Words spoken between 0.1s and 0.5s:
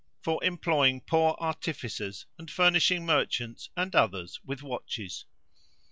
For